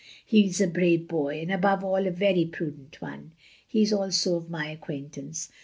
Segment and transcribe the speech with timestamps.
[0.25, 3.33] He is a brave boy, and above all a very prudent one.
[3.67, 5.49] He is also of my acquaintance.